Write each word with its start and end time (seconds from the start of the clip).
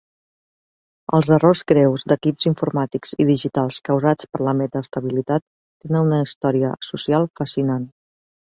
Els 1.17 1.27
errors 1.35 1.59
greus 1.71 2.05
d'equips 2.13 2.47
informàtics 2.51 3.13
i 3.25 3.29
digitals 3.31 3.79
causats 3.91 4.31
per 4.33 4.41
la 4.49 4.57
metaestabilitat 4.63 5.47
tenen 5.47 6.05
una 6.11 6.21
història 6.31 6.77
social 6.93 7.31
fascinant. 7.43 7.87